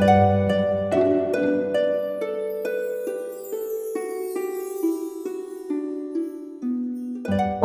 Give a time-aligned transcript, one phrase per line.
[0.00, 0.02] オ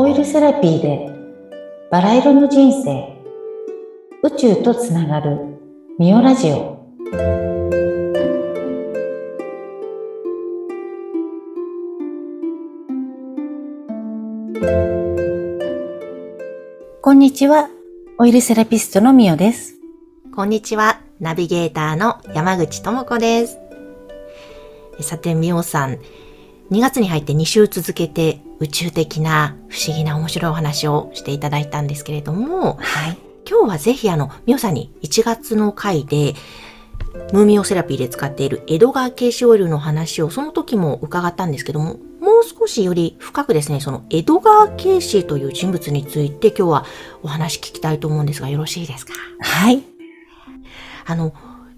[0.07, 1.11] イルセラピーで
[1.91, 3.13] バラ色の人生。
[4.23, 5.59] 宇宙とつながる
[5.99, 6.81] ミオラジオ。
[17.03, 17.69] こんにちは。
[18.17, 19.75] オイルセラピストのミオです。
[20.35, 20.99] こんにちは。
[21.23, 23.57] ナビゲーターの山口智子です。
[24.99, 25.93] さて、みおさん、
[26.69, 33.17] 2月に入って2週続けて宇宙的な不思議な面白いお話をしていただいたんですけれども、はい。
[33.49, 36.33] 今日はぜひあの、みおさんに1月の回で、
[37.31, 46.85] ムーミオセラピーで使っている江戸川慶シオイルの話をその時も伺ったんですけども、もう少しより深くですね、その江戸川慶氏という人物について今日は
[47.21, 49.13] お話聞きたいと思うんですがよろしいですか？
[49.39, 49.92] はい
[51.05, 51.33] あの、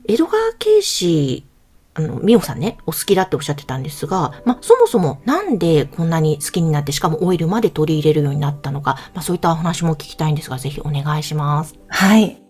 [0.07, 1.45] 江戸川慶氏、
[1.93, 11.75] あの、美穂さんね、お好きだっておっしゃってたんですが、まあ、そもそもなんでこんなに好きになって、しかもオイルまで取り入れるようになったのか、まあ、そういったお話も聞きたいんですが、ぜひお願いします。
[11.87, 12.41] はい。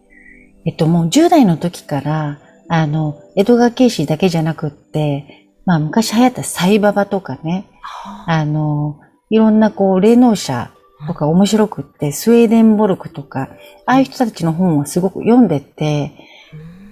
[0.65, 7.67] えっと、もう10代の時から、あの、江戸川慶氏だけじゃなくって、まあ、昔流行ったサイババとかね、
[8.25, 10.71] あの、いろんなこう、霊能者
[11.07, 13.49] とか面白くって、スウェーデンボルクとか、
[13.85, 16.13] ああいう人たちの本をすごく読んでて、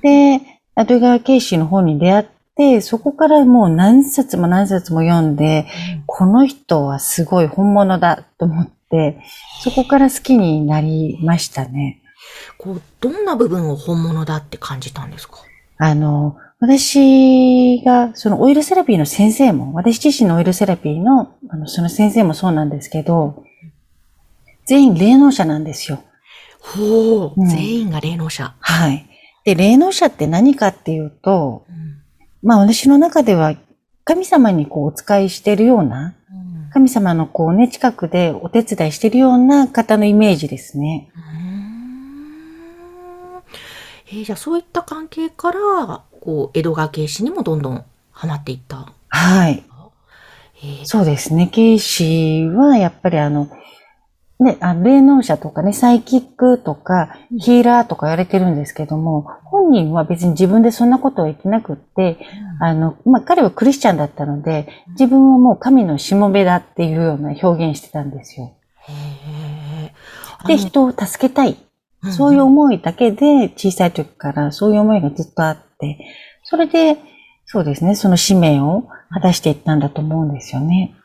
[0.03, 0.41] で、
[0.75, 5.65] 江戸川慶氏の本に出会って、そこからもう何冊も何冊も読んで、
[6.05, 9.19] この人はすごい本物だと思って、
[9.63, 12.01] そこから好きになりましたね。
[12.57, 15.37] こう、どんな部分を本物だって感じたんですか？
[15.77, 23.43] あの、私が、そのオイルセラピーの先生も、私自身のオイルセラピーの、あの、その先生もそうなんですけど、
[24.65, 26.01] 全員霊能者なんですよ。
[26.61, 28.53] ほう、うん全員が霊能者。
[28.59, 29.05] はい。
[29.43, 31.83] で、霊能者って何かっていうと、うん
[32.45, 33.55] まあ私の中では
[34.03, 36.13] 神様にこうお使いしてるような、
[36.73, 41.09] 神様のこうね、近くでお手伝いしてるような方のイメージですね。
[44.07, 48.91] えーじゃあそういった関係から、こう、江戸川慶氏にもどんどんハマっていった。
[49.09, 49.63] はい。
[50.63, 51.47] えーそうですね。
[51.47, 53.49] ケイシーはやっぱりあの、
[54.43, 62.17] ね、あの霊能者とかね、サイキックとか、ヒーラーとか言われてるんですけども、本人は別に自分でそんなことは言ってなくって、
[62.59, 68.53] あの、まあ、彼はクリスチャンだったので、自分はもう神のしもべだっていうような表現してたんですよ。
[70.45, 71.57] で、人を助けたい。
[72.11, 75.99] そういう思いだけで小さい時からそういう思いがずっとあって、
[76.43, 76.97] それで、
[77.45, 80.95] そうですね、その使命を果たしていったんだと思うんですよね。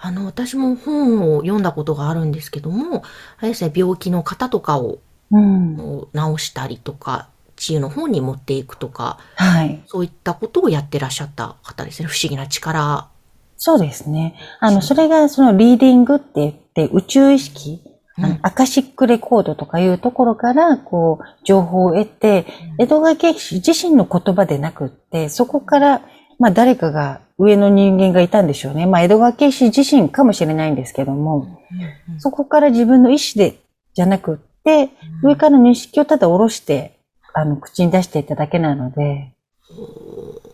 [0.00, 3.02] あの、私も本を読んだことがあるんですけども、
[3.38, 4.98] あれですね、病気の方とかを
[5.30, 5.76] うん。
[6.14, 9.82] 治したりとか、治癒の方に持っていくとか、はい。
[9.86, 12.08] そういったことをやってらっしゃった方ですね。
[12.08, 13.08] 不思議な力。
[13.56, 14.36] そうですね。
[14.60, 26.02] あの、それがそのリーディングって言って宇宙意識、うんアカシックレコードとかいうところから、こう、情報を得て、江戸川慶氏自身の言葉でなくって、そこから、
[26.38, 28.86] まあ誰かが、上の人間がいたんでしょうね。
[28.86, 31.60] まあ江戸川慶氏自身かもしれないんですけども、
[32.18, 33.60] そこから自分の意思で、
[33.94, 34.90] じゃなくって、
[35.22, 36.98] 上からの認識をただ下ろして、
[37.34, 39.32] あの、口に出していただけなので、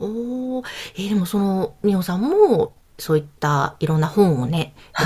[0.00, 0.64] おー。
[0.96, 5.04] えーでもその、みおさんも、そういったいろんな本をね、は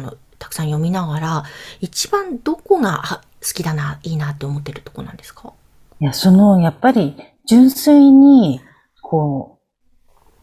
[0.00, 1.44] のたくさん読みながら、
[1.80, 5.52] 一番どこがあ好きだな、いいなって思ってるとこなんですか？
[6.00, 7.16] いや、その、やっぱり、
[7.46, 8.60] 純粋に、
[9.02, 9.57] こう、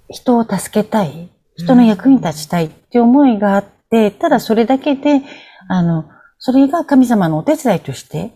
[0.10, 5.22] 人を助けたい、人の役に立ちたいっていう思いがあって、ただそれだけで、
[5.68, 8.32] あの、それが神様のお手伝いとして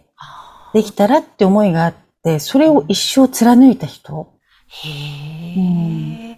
[0.74, 1.94] できたらって思いがあっ
[2.24, 4.34] て、それを一生貫いた人。
[4.68, 4.90] へ
[6.32, 6.38] え、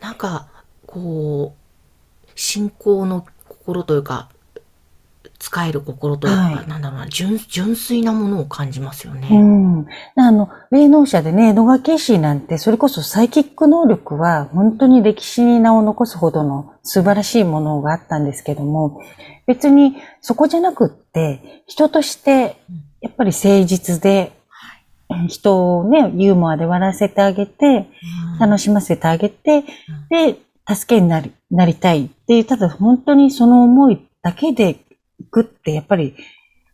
[0.00, 0.48] なんか、
[0.86, 4.30] こう、信仰の心というか、
[5.44, 9.28] 使える心というか、はいなんだろうな純、純粋なものを感じますよね。
[9.30, 9.86] うん。
[10.16, 19.02] あの、霊能者でね、江戸川慶氏なんて、それこそサイキック能力は本当に歴史に名を残すほどの素晴らしいものがあったんですけども、
[19.46, 22.56] 別にそこじゃなくって、人として、
[23.02, 24.32] やっぱり誠実で、
[25.28, 29.62] 人をね、ユーモアで笑わせてあげて、うん楽しませてあげて、
[30.10, 34.76] で、助けになり、なりたいっていう、ただ本当にその思いだけでい
[35.34, 36.14] くって、やっぱり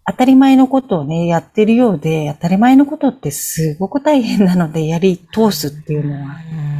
[0.06, 6.70] 当たり前のことをね、やってるようで、当たり前のことってすごく大変なので、やり通すっていうのは、うん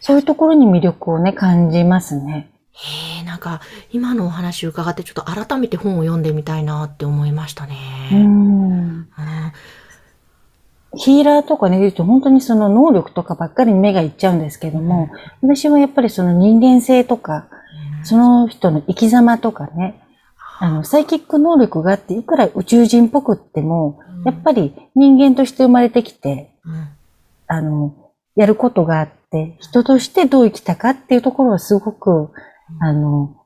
[0.00, 2.48] そういうところに魅力をね、感じますね。
[2.72, 3.60] へえ、なんか、
[3.92, 7.76] 今のお話を伺って、ちょっと改めて本を読んでみたいなって思いましたね。
[8.12, 9.08] ううんん。
[10.94, 15.10] ヒーラーとかね、言うと本当にその能力とかばっかりに目がいっちゃうんですけども、
[15.42, 17.48] 私はやっぱりその人間性とか、
[18.02, 20.00] その人の生き様とかね、
[20.60, 26.88] あの、サイキック能力があって、いくら宇宙人っぽくっても、やっぱり人間として生まれてきて、うん。
[27.46, 27.94] あの、
[28.34, 32.30] やることがあって、人としてどう生きたかっていうところはすごく、
[32.80, 33.36] あの、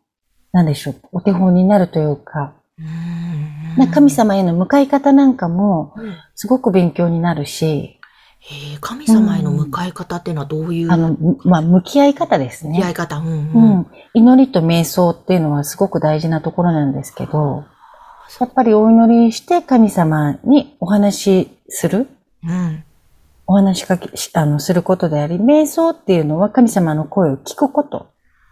[0.52, 3.76] なんでしょう、お手本になるというか、うん。
[3.76, 6.14] な神様への向かい方なんかも、うん。
[6.34, 8.00] すごく勉強になるし、
[8.44, 12.76] へえ神様への向かい方っていうのはどういうあの、むまあ、向き合い方ですね。
[12.76, 13.86] 向き合い方、うんううんん。
[14.14, 17.64] 祈りと瞑想っていうのはすごく大事なところなんですけど、
[18.40, 22.08] やっぱりお祈りして神様にお話しする、
[22.44, 22.84] うん
[23.46, 27.98] お話しかけ、しあの、することであり、瞑想っていうのは神様の声を聞くこと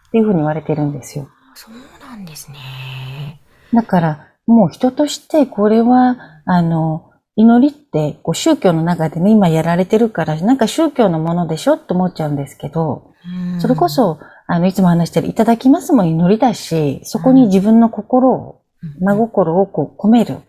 [0.09, 1.29] っていうふうに言われてるんですよ。
[1.55, 1.75] そう
[2.07, 3.41] なんですね。
[3.73, 7.10] だから、もう人としてこれは、あの、
[7.41, 13.13] 祈りってこう宗教の中でね、今やられてるから、なんか宗教のものでしょって思っちゃうんですけど、
[13.55, 18.61] うんそれこ、そ、あの、いつも話してる、いただきますも祈りだし、そこに自分の心を、
[19.01, 20.41] 真心をこう込める。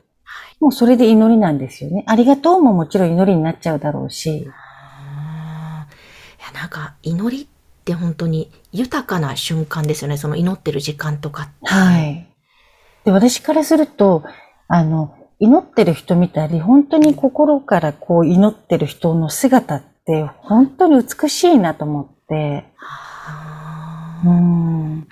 [0.60, 2.04] もうそれで祈りなんですよね。
[2.08, 4.38] ありがとうももちろん祈りになっちゃうだろうし。
[4.38, 4.52] いや、
[6.54, 7.48] なんか、祈りっ
[7.86, 10.18] て本当に豊かな瞬間ですよね。
[10.18, 11.52] その祈ってる時間とかって。
[11.66, 12.28] はい。
[13.06, 14.24] で、私からすると、
[14.68, 25.08] あの、祈ってる人見たり、本当に心からこう祈ってる人の姿って、本当に美しいなと思って、あーうん。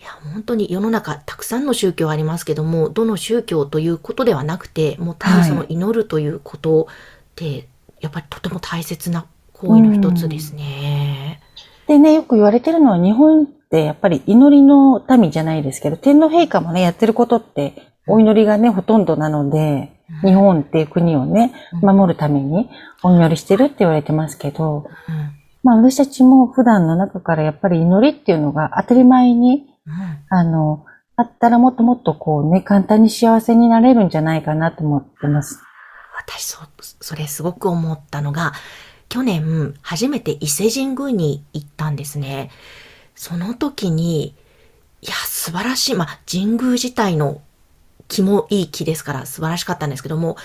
[0.00, 7.68] いや、本当に世の中たくさんの宗教ありますけども、どの宗教ということではなくて、もう単にその祈るということって、
[8.00, 11.40] やっぱりとても大切な行為の一つですね。
[11.86, 22.68] でね、よく言われてるのは日本ってやっぱり祈りの民じゃないですけど、天皇陛下もね、やってることってお祈りがね、ほとんどなので、日本っていう国をね、守るために
[23.02, 30.84] お祈りしてるって言われてますけど、うんまあ私たちも普段の中からやっぱり祈りっていうのが当たり前に、うんあの、
[31.16, 35.62] あったらもっともっとこうね、簡単に幸せになれるんじゃないかなと思ってます。
[36.18, 36.58] 私そ、
[37.00, 38.52] それすごく思ったのが、
[39.08, 42.50] 去年初めて伊勢神宮に行ったんですね。
[43.14, 44.34] その時に、
[45.02, 45.94] いや、素晴らしい。
[45.94, 47.40] まあ、神宮自体の
[48.12, 50.36] 気もいい気ですから素晴らしかったんですけども、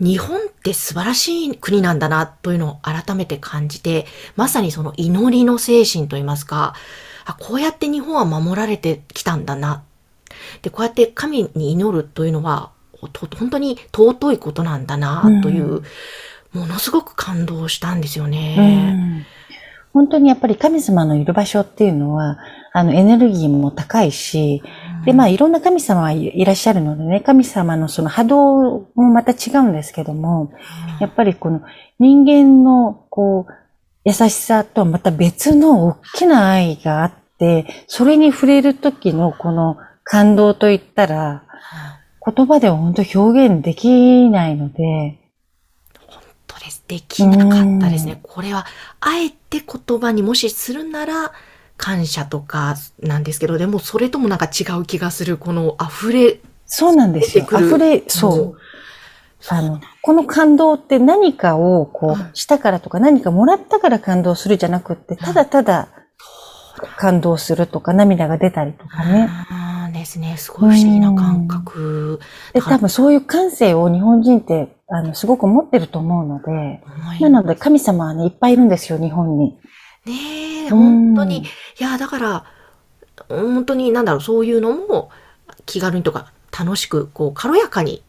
[0.00, 6.74] 日本って素晴らしい国なんだなというのを改めて感じて、まさにその祈りの精神といいますか、
[7.24, 9.84] あこうやって日本は守られてきたんだな。
[10.62, 12.70] で、こうやって神に祈るというのは、
[13.12, 15.82] と本当に尊いことなんだなという、
[16.52, 18.92] ものすごく感動したんですようね。
[18.92, 19.26] ん
[19.92, 22.38] 本当にやっぱり神様のいる場所っていうのは、
[22.72, 24.62] あのエネルギーも高いし、
[25.04, 28.62] で、まあいろんな神様はいいらっしゃるのでね、神様のその波動
[28.94, 30.52] もまた違うんですけども、
[31.00, 31.60] やっぱりこの
[31.98, 33.52] 人間のこう、
[34.04, 41.44] 優しさとはまた別の大きな愛があって、それに触れる時のこの感動といったら、
[42.24, 45.18] 言葉では本当表現できないので、
[46.92, 48.20] できなかったですね。
[48.22, 48.66] これは、
[49.00, 51.32] あえて言葉にもしするなら、
[51.78, 57.46] 感謝とかなんですけど、でもそれともなんか違う気がする、この溢れ、そうなんですよ。
[57.50, 58.56] 溢れ、そう。
[59.48, 65.88] あの、この感動って何かをこうしたからとか何かもらったから感動するじゃなくって、ただただ
[66.98, 69.28] 感動するとか涙が出たりとかね。
[69.30, 70.36] あーですね。
[70.36, 72.20] すごい不思議な感覚。
[72.52, 76.82] で、多分そういう感性を日本人って、あの、すごく持ってると思うので、
[77.20, 79.56] なので神様はね、いっぱいいるんですよ、日本に。
[80.04, 81.38] ねえ、うん本当に。
[81.38, 81.44] い
[81.78, 82.44] や、だから、
[83.28, 85.08] 本当に、なんだろう、そういうのも
[85.64, 88.02] 気軽にとか、楽しく、こう、軽やかに、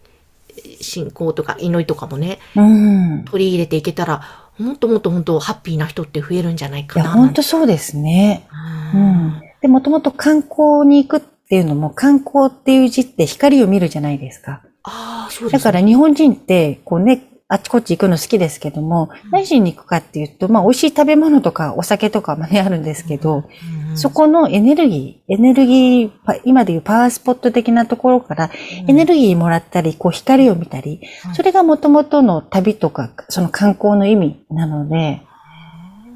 [0.82, 3.26] 信仰とか祈りとかもね、うん。
[3.26, 4.22] 取り入れていけたら、
[4.60, 7.10] もっともっと本当、ハッピーな人って増えるんじゃないいや、かな。
[7.12, 8.48] 本当そうですね。
[8.94, 9.42] ううんん。
[9.62, 14.62] で、もともと観光に行くっていうのも、観光っていう字って光を見るじゃないですか。
[14.84, 23.44] ああ、そうですだから日本人って、こうね、あっちこっち行くの好きですけども、何しに行くかっていうと、まあ美味しい食べ物とかお酒とかもね、あるんですけど、
[23.96, 28.50] そこのエネルギー、エネルギー、パ今でいうパワースポット的なところから、
[28.88, 35.22] エネルギーもらったり、こう光を見たり、うんそれがもともとの旅とか、その観光の意味なので、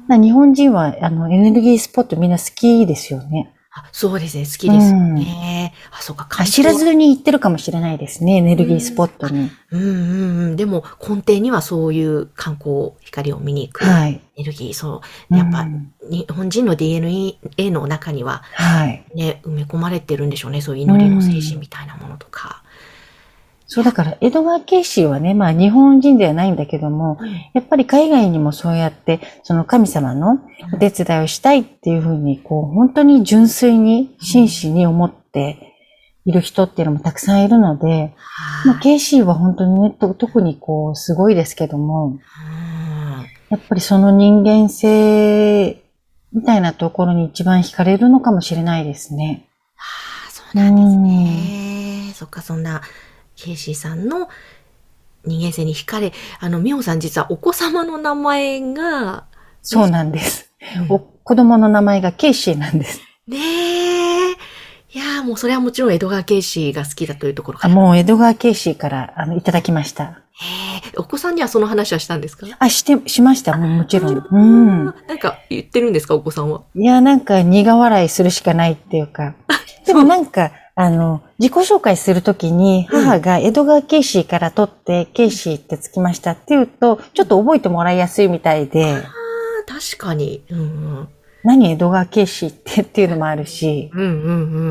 [0.08, 3.54] まあ日本人はあのエネルギースポットみんな好きですよね。
[3.70, 5.74] あそうですね、好きですよね。
[5.90, 9.50] あ、そうか、あ知らずに行ってるかもしれないですね、エネルギースポットに。
[9.70, 10.56] うんうんうん。
[10.56, 14.20] でも、根底にはそういう観光、光を見に行くエはい。
[14.38, 17.36] ネルギー、そう、やっぱ、うん日本人の DNA
[17.70, 19.04] の中には、はい。
[19.14, 20.62] ね、埋め込まれてるんでしょうね。
[20.62, 22.27] そういう祈りの精神みたいなものとか。
[23.70, 27.18] そうだから、江戸川慶子はね、まあ日本人ではないんだけども、
[27.52, 30.40] やっぱり海外にもそうやって、その神様の
[30.72, 35.76] お手伝いをしたいっていうふうに、こう、本当に純粋に、真摯に思って
[36.24, 38.14] いる人っていうのもたくさんいるので、
[38.64, 38.82] まあ、はい。
[38.82, 42.18] ケイシーは本当にね、と特にこう、すごいですけども、
[42.52, 42.68] うん
[43.50, 45.82] やっぱりその人間性
[46.32, 49.48] みたいなところに一番惹かれるのかもしれないですね。
[49.78, 52.12] あそうなんですね。
[52.14, 52.82] そっか、そんな、
[53.40, 54.28] ケイシーさんの
[55.24, 59.26] 人間性に惹かれ、あの、ミオさん実はお子様の名前が、
[59.62, 60.52] そうなんです。
[60.88, 63.00] おお子供の名前がケイシーなんです。
[63.28, 64.32] ねえ。
[64.32, 67.74] いやーもうそれはもちろん江戸川慶氏が好きだというところかあら。
[67.74, 70.04] もうエドガー・ケイシーからあのいただきました。
[70.04, 70.92] へえ。
[70.96, 72.46] お子さんにはその話はしたんですか？
[72.58, 73.56] あ、して、しました。
[73.56, 74.16] もうもちろん。
[74.16, 74.88] うあん。
[74.88, 76.62] ーなんか言ってるんですか、お子さんは？
[76.74, 79.34] いや、なんか苦笑いするしかないっていうか。
[79.86, 89.02] でもなんか、あの、自己紹介するときに、母がエドガー・ケイシーから取って、ケイシーってつきましたって言うと、ちょっと覚えてもらいやすいみたいで、ああ、
[89.66, 90.44] 確かに。
[90.48, 91.08] うんうん。
[91.48, 94.10] 何エドガー・ケイシーってっていうのもあるし、うんうんう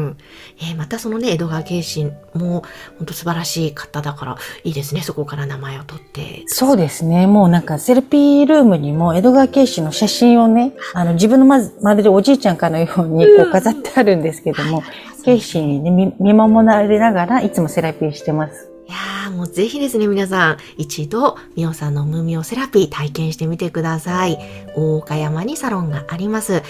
[0.09, 0.17] ん。
[0.59, 2.05] えーまたそのね、江戸川慶氏
[2.35, 2.63] も、
[2.99, 6.43] 本当素晴らしい方だから、いいですね、そこから名前を取って。
[6.45, 7.25] そうですね。
[7.25, 14.83] もうなんかセルピールームにも江戸川慶氏の写真をね、あの自分のまず、まるでおじいちゃんかのようにこう飾ってあるんですけども、
[15.25, 18.76] 慶氏にね、見見守られながらいつもセラピーしてます。
[18.87, 24.37] いやーもうぜひですね、皆さん、一度、みおさんの無ミオセラピー体験してみてください。
[24.75, 26.63] 大岡山にサロンがあります。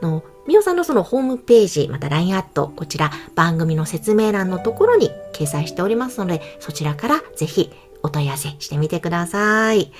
[0.00, 7.72] の、みおさんのそのホームページ、また LINE アット、こちら番組の説明欄のところに掲載しておりますので、そちらからぜひ
[8.04, 9.90] お問い合わせしてみてください。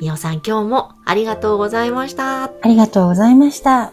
[0.00, 2.44] みおさん今日もありがとうございました。
[2.44, 3.92] ありがとうございました。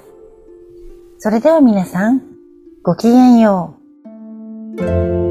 [1.20, 2.22] それでは皆さん、
[2.84, 3.76] ごきげんよ
[4.80, 5.27] う。